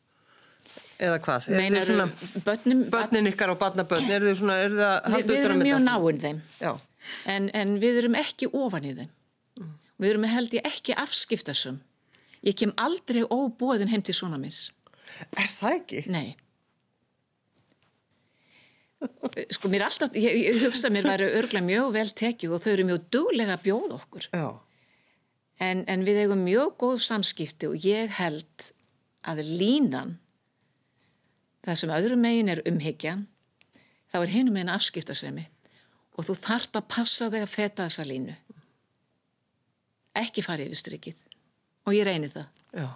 [1.03, 1.49] Eða hvað?
[1.59, 2.07] Meinar svona,
[2.47, 5.49] börnum, börnin ykkar og barnabörn, eru þið svona, eru þið að við, halda við utan
[5.49, 6.43] erum um mjög náinn þeim
[7.33, 9.11] en, en við erum ekki ofan í þeim.
[10.03, 11.81] Við erum held ég ekki afskiptasum.
[12.43, 14.65] Ég kem aldrei óbóðin heim til svona mis.
[15.39, 16.05] er það ekki?
[16.11, 16.33] Nei.
[19.51, 22.73] Sko mér er alltaf, ég, ég hugsa mér væri örglega mjög vel tekið og þau
[22.77, 24.29] eru mjög duglega að bjóða okkur.
[24.31, 24.47] Já,
[25.63, 28.71] En, en við eigum mjög góð samskipti og ég held
[29.29, 30.17] að línan,
[31.63, 33.17] það sem öðrum megin er umhyggja,
[34.13, 35.47] þá er hinum megin afskiptasemi
[36.19, 38.35] og þú þart að passa þig að feta þessa línu.
[40.23, 41.21] Ekki fara yfir strikið
[41.89, 42.49] og ég reyni það.
[42.77, 42.89] já.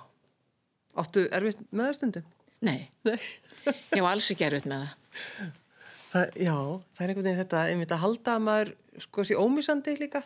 [0.96, 2.29] Áttu erfitt með það stundum?
[2.64, 3.18] Nei, Nei.
[3.96, 5.50] ég var alls ekki erfitt með það.
[6.07, 6.55] Það, já,
[6.96, 8.70] það er einhvern veginn þetta, einmitt að halda að maður,
[9.05, 10.22] sko, sé ómissandi líka.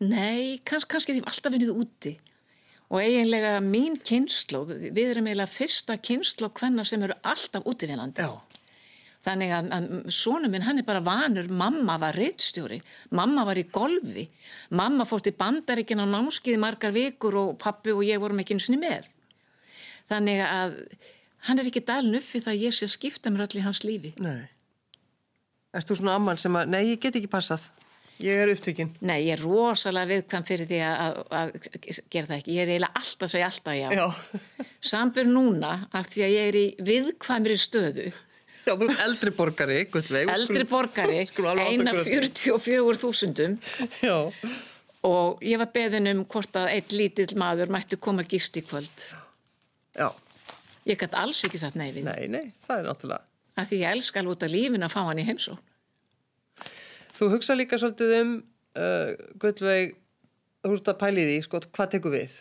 [0.00, 2.14] Nei, kanns, kannski því alltaf vinnið úti
[2.88, 8.24] og eiginlega mín kynslu, við erum eiginlega fyrsta kynslu hvenna sem eru alltaf útivinnandi.
[8.24, 8.48] Já.
[9.28, 12.78] Þannig að, að sonu minn hann er bara vanur, mamma var reittstjóri,
[13.18, 14.24] mamma var í golfi,
[14.78, 18.70] mamma fór til bandaríkin á námskiði margar vikur og pappi og ég vorum ekki eins
[18.70, 19.10] og með.
[20.08, 20.78] Þannig að
[21.48, 23.82] hann er ekki dalin upp fyrir það að ég sé skipta mér öll í hans
[23.84, 24.14] lífi.
[24.22, 24.46] Nei.
[25.76, 27.66] Erst þú svona amman sem að, nei, ég get ekki passað.
[28.18, 28.88] Ég er upptökinn.
[29.06, 32.54] Nei, ég er rosalega viðkvæm fyrir því að, að, að gera það ekki.
[32.56, 33.88] Ég er eiginlega alltaf segja alltaf já.
[33.94, 34.64] Já.
[34.90, 38.08] Sambur núna af því að ég er í viðkvæmri stöðu.
[38.68, 40.32] Já, þú er eldri borgari, gullveig.
[40.34, 41.20] Eldri borgari,
[41.68, 42.42] eina okkur á því.
[42.42, 43.54] 44 þúsundum
[44.02, 44.16] Já.
[45.08, 49.06] og ég var beðin um hvort að einn lítill maður mætti koma gist í kvöld.
[49.96, 50.10] Já.
[50.88, 52.10] Ég gæti alls ekki sagt nei við.
[52.10, 53.24] Nei, nei, það er náttúrulega.
[53.58, 55.56] Af því ég elskal út af lífin að fá hann í heimsó.
[57.18, 58.34] Þú hugsa líka svolítið um,
[58.78, 59.10] uh,
[59.42, 59.96] gullveig,
[60.62, 62.36] þú ert að pæli því, sko, hvað tekur við?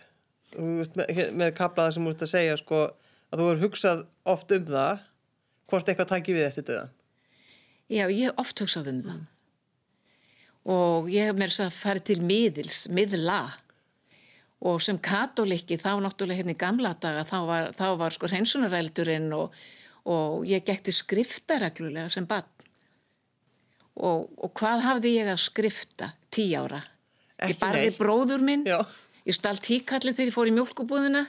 [0.58, 2.82] Ert með, með kaplaða sem þú ert að segja, sko,
[3.32, 5.02] að þú er hugsað oft um það,
[5.68, 6.94] hvort eitthvað takir við eftir döðan.
[7.88, 9.24] Já, ég hef oft hugsað um það.
[10.68, 13.40] Og ég hef mér þess að fara til miðils, miðla.
[14.68, 19.30] Og sem katolikki þá náttúrulega hérna í gamla daga þá var, þá var sko hreinsunarældurinn
[19.38, 19.56] og,
[20.10, 22.57] og ég gekti skriftareglulega sem barn.
[23.98, 26.84] Og, og hvað hafði ég að skrifta tí ára?
[27.38, 27.98] Ekki ég barði neitt.
[28.02, 28.78] bróður minn, Já.
[29.26, 31.24] ég stal tíkalli þegar ég fór í mjölkubúðina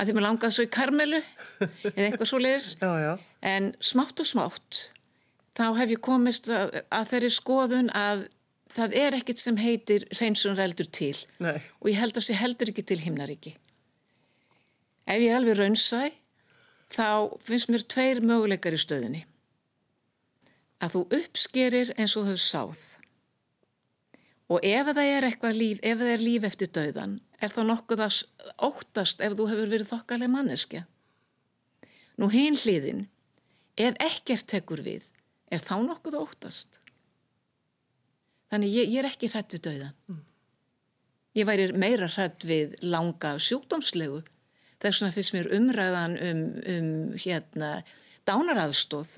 [0.00, 1.20] að mér langaði svo í karmelu
[1.94, 2.70] eða eitthvað svo leiðis.
[3.44, 4.80] En smátt og smátt
[5.54, 8.24] þá hef ég komist að, að þeirri skoðun að
[8.74, 11.14] það er ekkit sem heitir hreinsunrældur til
[11.44, 11.60] Nei.
[11.80, 13.54] og ég held að sé heldur ekki til himnaríki.
[15.04, 16.08] Ef ég er alveg raunsæ
[16.94, 17.06] þá
[17.44, 19.22] finnst mér tveir möguleikar í stöðunni.
[20.82, 22.82] Að þú uppskerir eins og þau sáð.
[24.52, 28.04] Og ef það er eitthvað líf, ef það er líf eftir döðan, er þá nokkuð
[28.04, 28.18] að
[28.66, 30.84] óttast ef þú hefur verið þokkaleg manneskja.
[32.20, 33.06] Nú hinn hliðin,
[33.80, 35.08] ef ekkert tekur við,
[35.50, 36.78] er þá nokkuð að óttast.
[38.52, 40.22] Þannig ég, ég er ekki hrætt við döðan.
[41.34, 44.20] Ég væri meira hrætt við langa sjúkdómslegu.
[44.82, 47.70] Þess vegna finnst mér umræðan um, um hérna,
[48.28, 49.16] dánaraðstóð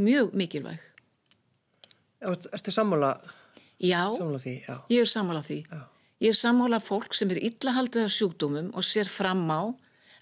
[0.00, 0.87] mjög mikilvæg.
[2.20, 3.12] Ertu sammála,
[3.78, 4.54] Já, sammála því?
[4.66, 4.74] Já.
[4.90, 5.58] ég er sammála því.
[5.70, 5.80] Já.
[6.18, 9.70] Ég er sammála fólk sem er illahaldið af sjúkdómum og sér fram á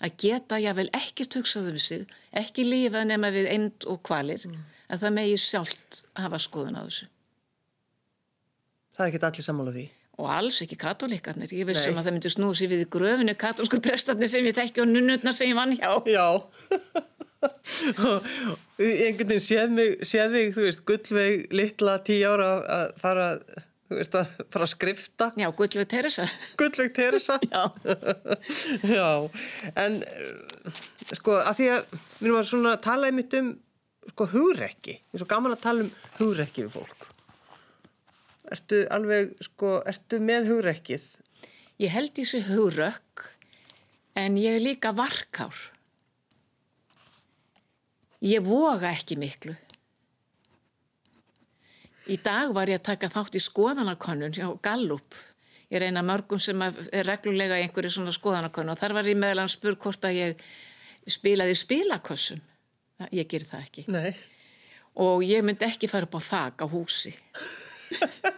[0.04, 2.02] að geta jável ekkert hugsað um sig,
[2.36, 4.44] ekki lífað nema við eind og kvalir,
[4.92, 7.08] að það megi sjálft hafa skoðun á þessu.
[8.96, 9.86] Það er ekki allir sammála því.
[10.16, 11.50] Og alls ekki katólíkarnir.
[11.52, 12.00] Ég vissum Nei.
[12.00, 15.50] að það myndi snúa sér við gröfinu katólsku prestarnir sem ég þekki og nunnutna sem
[15.50, 15.90] ég vann hjá.
[16.08, 16.28] Já.
[17.46, 23.26] Einhvern veginn séð mig, séð þig, þú veist, gullveig, litla, tíu ára að fara,
[23.88, 25.30] þú veist, að fara að skrifta.
[25.40, 26.26] Já, Gullveig Teresa.
[26.60, 27.38] Gullveig Teresa.
[27.52, 27.62] Já.
[28.96, 29.10] Já,
[29.84, 30.80] en uh,
[31.12, 33.52] sko, að því að við erum að svona tala einmitt um
[34.12, 34.98] sko hugrekki.
[35.00, 37.06] Ég er svo gaman að tala um hugrekki við fólk.
[38.54, 41.06] Ertu alveg, sko, ertu með hugrekkið?
[41.82, 43.26] Ég held í sig hugrökk
[44.16, 45.56] en ég er líka varkár.
[48.24, 49.54] Ég voga ekki miklu.
[52.06, 55.16] Í dag var ég að taka þátt í skoðanakönnun hjá Gallup.
[55.72, 59.42] Ég reyna mörgum sem er reglulega í einhverju svona skoðanakönnun og þar var ég meðal
[59.42, 60.46] hann spur hvort að ég
[61.10, 62.40] spilaði spilakössum.
[63.12, 63.86] Ég ger það ekki.
[63.92, 64.14] Nei.
[65.02, 67.12] Og ég myndi ekki fara upp á þak á húsi.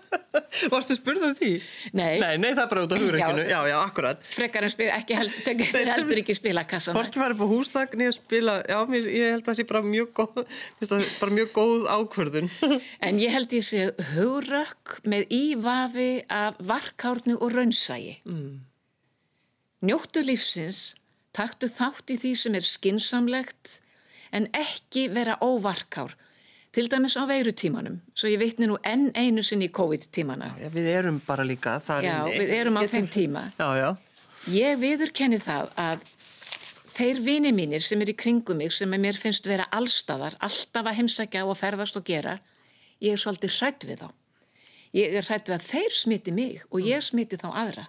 [0.73, 1.51] Varstu spurðað því?
[1.99, 2.19] Nei.
[2.23, 3.47] Nei, nei, það er bara út á hugreikinu.
[3.49, 4.23] Já, já, akkurat.
[4.27, 5.35] Frekar en spila, ekki held,
[5.95, 6.97] heldur ekki spila kassan.
[6.99, 9.83] Hvorki var upp á hústak niður spila, já, mér, ég held að það sé bara
[9.87, 10.63] mjög góð,
[11.21, 12.53] bara mjög góð ákvörðun.
[13.09, 18.19] En ég held ég sé hugrökk með ívafi af varkárnu og raunsægi.
[18.29, 18.57] Mm.
[19.89, 20.97] Njóttu lífsins,
[21.37, 23.79] taktu þátt í því sem er skinsamlegt
[24.35, 26.17] en ekki vera óvarkár
[26.73, 30.51] til dæmis á veirutímanum, svo ég veitni nú enn einu sinni í COVID-tímana.
[30.61, 32.39] Já, við erum bara líka þar Já, inni.
[32.43, 32.93] við erum á Getum...
[32.95, 33.45] þeim tíma.
[33.57, 33.89] Já, já.
[34.53, 36.05] Ég viðurkenni það að
[36.99, 41.01] þeir vini mínir sem er í kringum mig, sem mér finnst vera allstaðar, alltaf að
[41.01, 42.39] heimsækja og ferðast og gera,
[43.05, 44.09] ég er svolítið hrætt við þá.
[44.97, 47.87] Ég er hrætt við að þeir smiti mig og ég smiti þá aðra.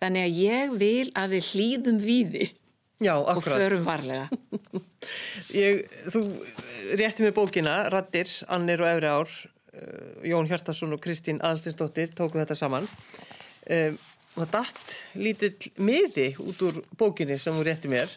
[0.00, 2.48] Þannig að ég vil að við hlýðum víði
[3.02, 4.28] Já, og förum varlega.
[5.64, 6.22] ég, þú
[6.96, 9.32] rétti með bókina, Rattir, Annir og Efri Ár,
[9.76, 12.88] uh, Jón Hjartarsson og Kristín Aðalstinsdóttir tóku þetta saman.
[13.68, 13.98] Um,
[14.36, 18.12] það datt lítill miði út úr bókinni sem þú rétti mér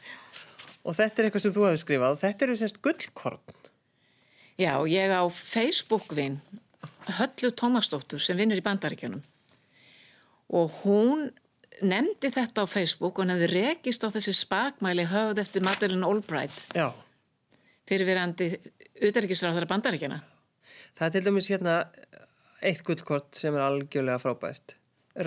[0.84, 3.60] og þetta er eitthvað sem þú hefði skrifað og þetta eru semst gullkorn.
[4.60, 6.39] Já, ég á Facebook-vinn
[7.20, 9.24] Höllu Tómasdóttur sem vinnur í bandaríkjunum
[10.60, 11.30] og hún
[11.86, 16.65] nefndi þetta á Facebook og hann hefði rekist á þessi spakmæli höfð eftir Madeleine Albright.
[16.76, 16.89] Já.
[17.89, 18.52] fyrirverandi
[19.08, 20.20] utarrikisráð þar bandaríkjana
[21.00, 21.74] Það er til dæmis hérna
[22.65, 24.76] eitt gullkort sem er algjörlega frábært.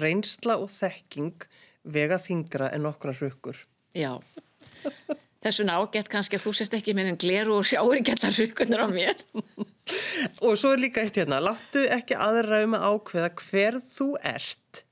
[0.03, 1.47] Reynsla og þekking
[1.95, 3.57] vega þingra en okkra hrukkur.
[3.97, 4.19] Já.
[5.43, 8.85] Þessu nágett kannski að þú sést ekki með en gleru og sjáur ekki allar hrukkunar
[8.85, 9.25] á mér.
[10.47, 11.41] Og svo er líka eitt hérna.
[11.43, 14.85] Láttu ekki aðra um að ákveða hver þú ert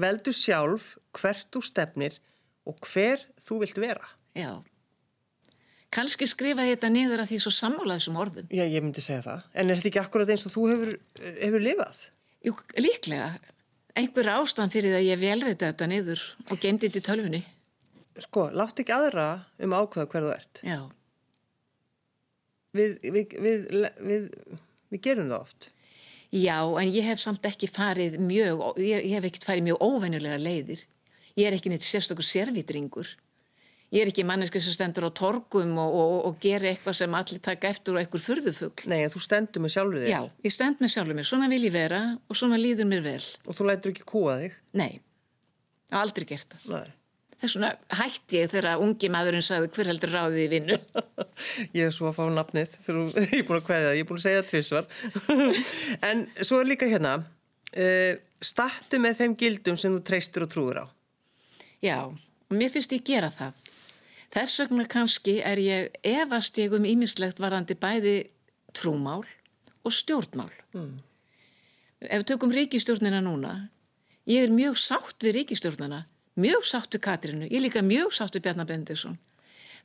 [0.00, 2.18] veldu sjálf hvert þú stefnir
[2.68, 4.08] og hver þú vilt vera.
[4.36, 4.52] Já.
[5.94, 8.48] Kanski skrifa þetta niður að því svo sammálaði sem orðum.
[8.52, 9.46] Já, ég myndi segja það.
[9.54, 10.90] En er þetta ekki akkurat eins og þú hefur,
[11.38, 12.02] hefur lifað?
[12.44, 13.30] Jú, líklega.
[13.98, 17.40] Einhver ástæðan fyrir það ég velreiti þetta niður og gemdi þetta í tölfunni.
[18.18, 19.26] Sko, látt ekki aðra
[19.64, 20.62] um ákveða hverðu ert.
[20.66, 20.78] Já.
[22.76, 23.66] Við, við,
[24.04, 24.28] við,
[24.92, 25.70] við gerum það oft.
[26.34, 30.36] Já, en ég hef samt ekki farið mjög, ég, ég hef ekkert farið mjög óvenjulega
[30.42, 30.84] leiðir.
[31.38, 33.14] Ég er ekki neitt sérstaklega servitringur.
[33.88, 37.40] Ég er ekki manneski sem stendur á torgum og, og, og gerir eitthvað sem allir
[37.40, 38.84] taka eftir og eitthvað furðufugl.
[38.92, 40.10] Nei, en þú stendur með sjálfur þig.
[40.12, 41.28] Já, ég stend með sjálfur mér.
[41.30, 43.22] Svona vil ég vera og svona líður mér vel.
[43.48, 44.58] Og þú lætur ekki kúa þig?
[44.76, 44.90] Nei,
[46.02, 46.68] aldrei gert það.
[46.74, 46.94] Nei.
[47.38, 50.78] Þess vegna hætti ég þegar ungi maðurinn sagði hver heldur ráðið í vinnu.
[51.78, 54.18] ég er svo að fá nafnið þegar ég er búin að það, ég er búin
[54.18, 54.88] að segja það tvissvar.
[56.08, 57.12] en svo er líka hérna,
[57.78, 60.86] uh, startu með þeim gildum sem þú treystur og trúur á.
[61.84, 63.62] Já, og mér finnst ég gera það.
[64.34, 68.18] Þess vegna kannski er ég efast ég um ímislegt varandi bæði
[68.74, 69.22] trúmál
[69.86, 70.50] og stjórnmál.
[70.74, 70.98] Mm.
[72.02, 73.68] Ef við tökum ríkistjórnina núna,
[74.26, 79.18] ég er mjög sátt við ríkistjórnina mjög sáttu Katrinu, ég líka mjög sáttu Bjarnar Bendisson.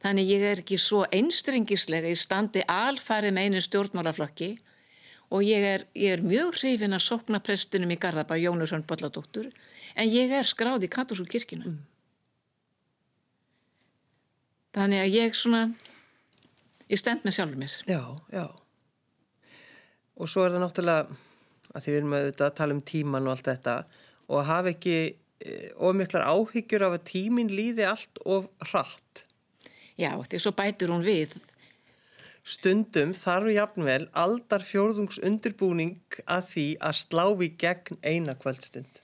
[0.03, 4.49] Þannig ég er ekki svo einstrengislega í standi alfarið með einu stjórnmálaflokki
[5.33, 9.47] og ég er, ég er mjög hrifin að sokna prestunum í Garðabæ, Jónur Hrönn Bolladóttur,
[9.95, 11.71] en ég er skráð í Katursúr kirkina.
[11.71, 11.79] Mm.
[14.73, 15.63] Þannig að ég svona,
[16.89, 17.79] ég stend með sjálfur mér.
[17.89, 18.01] Já,
[18.33, 18.45] já.
[20.13, 21.19] Og svo er það náttúrulega,
[21.73, 23.75] að því við erum að tala um tíman og allt þetta,
[24.29, 24.97] og að hafa ekki
[25.77, 29.25] of miklar áhyggjur af að tímin líði allt of hratt.
[29.99, 31.35] Já, því svo bætur hún við.
[32.43, 38.99] Stundum þarf jafnvel aldar fjórðungs undirbúning að því að slá í gegn eina kvöldstund.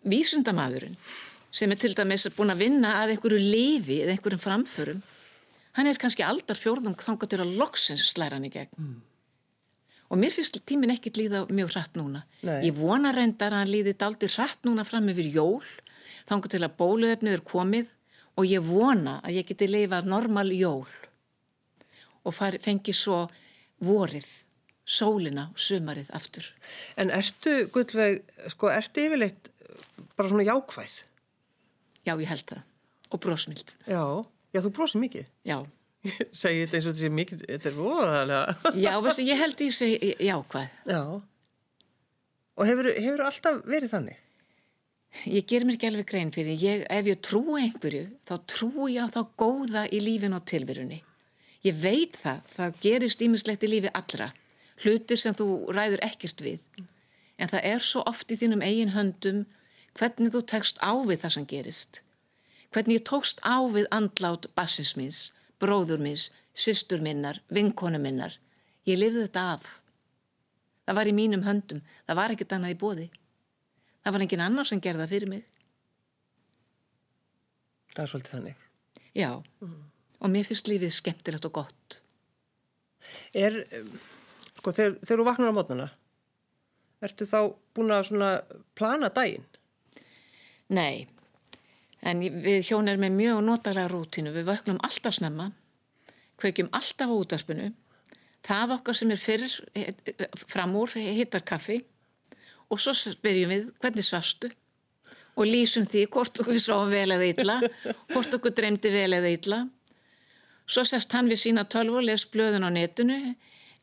[0.00, 0.96] Vísundamaðurinn
[1.52, 5.00] sem er til dæmis búin að vinna að einhverju lifi eða einhverjum framförum,
[5.76, 8.70] hann er kannski aldar fjórðung þangar til að loksins slæra hann í gegn.
[8.78, 8.98] Mm.
[10.10, 12.24] Og mér finnst tímin ekkit líða mjög hratt núna.
[12.42, 12.58] Nei.
[12.66, 15.66] Ég vona reyndar að hann líði daldi hratt núna fram yfir jól,
[16.26, 17.92] þangu til að bóluefnið er komið
[18.40, 20.88] og ég vona að ég geti leifað normal jól
[22.20, 23.22] og fari, fengi svo
[23.86, 24.28] vorið,
[24.84, 26.50] sólina og sumarið aftur.
[27.00, 29.48] En ertu, Gullveig, sko, ertu yfirleitt
[30.18, 30.96] bara svona jákvæð?
[32.04, 32.66] Já, ég held það.
[33.10, 33.74] Og brósmild.
[33.88, 34.02] Já,
[34.54, 35.30] já, þú brósið mikið?
[35.48, 35.58] Já.
[36.42, 38.72] segi þetta eins og þetta sé mikið, þetta er voðalega.
[38.86, 40.74] já, veistu, ég held því að ég já hvað.
[40.88, 41.02] Já.
[42.60, 44.26] Og hefur, hefur alltaf verið þannig?
[45.26, 49.06] ég ger mér ekki alveg grein fyrir, ég, ef ég trúi einhverju, þá trúi ég
[49.06, 51.00] á þá góða í lífin og tilverunni.
[51.66, 54.30] Ég veit það, það gerist ímislegt í lífi allra,
[54.84, 56.62] hluti sem þú ræður ekkert við.
[57.40, 59.42] En það er svo oft í þínum eigin höndum
[59.98, 62.00] hvernig þú tekst á við það sem gerist.
[62.70, 65.20] Hvernig ég tókst á við andlát bassins minns,
[65.60, 68.36] bróður minns, systur minnar, vinkonu minnar.
[68.88, 69.68] Ég lifði þetta af.
[70.88, 73.06] Það var í mínum höndum, það var ekkert annað í bóði.
[74.00, 75.44] Það var engin annar sem gerða fyrir mig.
[77.92, 78.66] Það er svolítið þannig.
[79.18, 79.30] Já,
[79.60, 79.78] mm.
[80.22, 82.00] og mér finnst lífið skemmtilegt og gott.
[83.36, 83.56] Er,
[84.56, 85.88] sko, þegar, þegar þú vaknar á mótnana,
[87.04, 87.38] ertu þá
[87.76, 88.12] búin að
[88.78, 89.46] plana daginn?
[90.70, 91.08] Nei,
[92.02, 94.32] en við hjón erum með mjög notalega rútínu.
[94.34, 95.50] Við vöknum alltaf snemma,
[96.40, 97.70] kveikjum alltaf á útarpinu.
[98.46, 99.46] Það okkar sem er fyrr
[100.48, 101.82] fram úr hittar kaffi
[102.70, 104.48] og svo spyrjum við hvernig svastu
[105.36, 107.56] og lýsum því hvort okkur sváum vel eða illa,
[108.12, 109.60] hvort okkur dreymdi vel eða illa.
[110.70, 113.34] Svo sest hann við sína tölvu og les blöðun á netinu.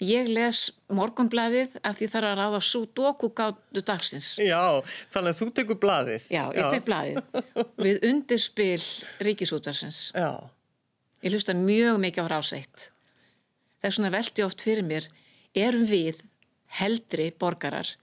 [0.04, 0.60] Ég les
[0.94, 4.36] morgunblæðið af því þarf að ráða súdoku gáttu dagsins.
[4.38, 4.84] Já,
[5.14, 6.28] þannig að þú tekur blæðið.
[6.30, 7.46] Já, ég tek blæðið.
[7.88, 8.84] Við undirspil
[9.26, 10.02] ríkisútarsins.
[10.14, 10.38] Já.
[11.26, 12.90] Ég hlusta mjög mikið á ráseitt.
[13.82, 15.10] Það er svona veldi oft fyrir mér,
[15.58, 16.22] erum við
[16.78, 17.96] heldri borgarar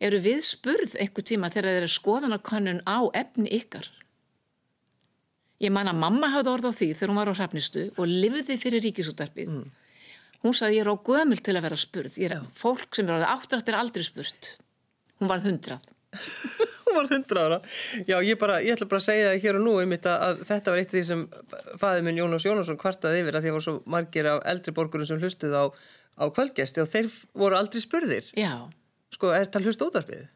[0.00, 3.86] eru við spurð eitthvað tíma þegar þeir eru skoðanarkannun á efni ykkar.
[5.60, 8.56] Ég man að mamma hafði orð á því þegar hún var á hrafnistu og livði
[8.60, 9.50] fyrir ríkisútarpið.
[9.52, 9.66] Mm.
[10.40, 12.18] Hún saði ég er á gömul til að vera spurð.
[12.18, 14.54] Er fólk sem er á það áttrætt er aldrei spurt.
[15.20, 15.86] Hún var hundrað.
[16.86, 17.60] hún var hundrað ára.
[18.08, 20.72] Já, ég, bara, ég ætla bara að segja það hér og nú að, að þetta
[20.72, 21.24] var eitt af því sem
[21.84, 24.76] fæði minn Jónas Jónasson kvartaði yfir að því að það var svo margir af eldri
[24.80, 25.64] borgurum sem hlustuð á,
[26.18, 27.12] á kvöldgesti og þeir
[27.44, 28.32] voru aldrei spurðir.
[28.34, 28.70] Já
[29.20, 30.28] sko, er það hlust útvarpið?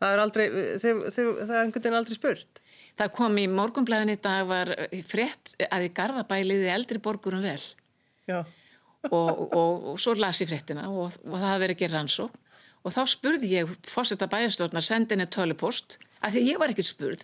[0.00, 0.44] Það er aldrei,
[0.80, 2.62] þeir, þeir, það er einhvern veginn aldrei spurt.
[2.96, 4.70] Það kom í morgunblæðin í dag var
[5.08, 7.60] frétt að í Garðabæliði eldri borgurum vel.
[8.30, 8.40] Já.
[9.08, 12.32] Og, og, og svo las ég fréttina og, og það hafi verið ekki rannsók.
[12.80, 17.22] Og þá spurði ég fórsetta bæjastjórnar sendinni tölupost að því ég var ekkert spurð.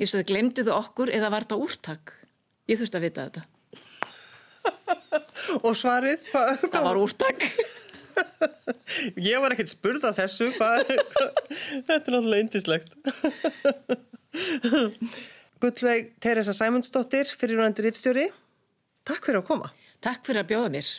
[0.00, 2.04] Ég sagði, glemduðu okkur eða var þetta úrtak?
[2.70, 3.42] Ég þurfti að vita þetta.
[5.66, 6.18] og svarið?
[6.32, 7.38] Það var úrtak.
[9.16, 12.92] Ég var ekkert spurð að þessu Þetta er náttúrulega indislegt
[15.62, 18.26] Gullveig Teresa Sæmundsdóttir fyrir rúnandi rittstjóri
[19.08, 19.68] Takk fyrir að koma
[20.02, 20.92] Takk fyrir að bjóða mér.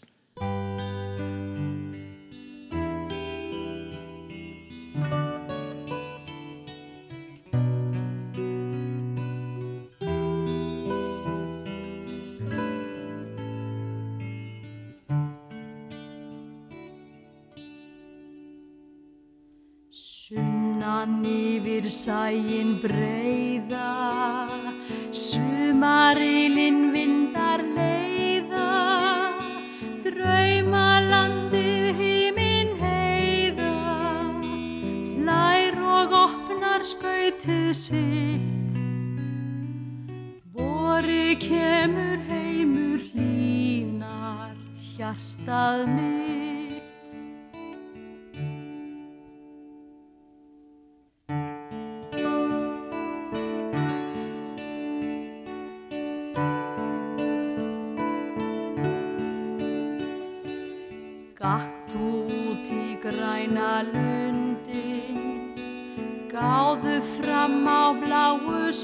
[21.63, 22.77] Yfir sæin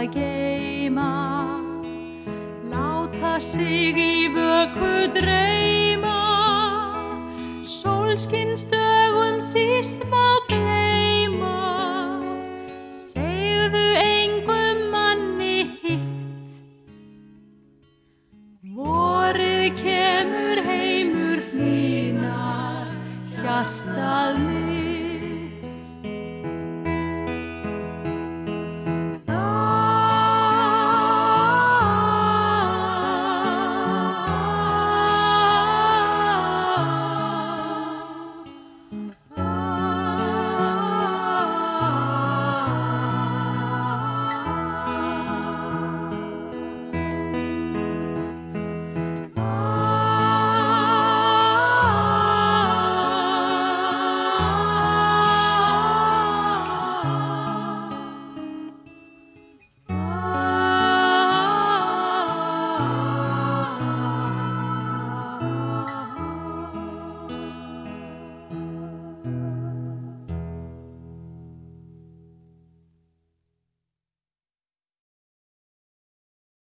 [0.00, 1.12] að geima,
[2.72, 6.16] láta sig í vöku dreyma,
[7.68, 10.79] sólskinsdögum síst má gleyma.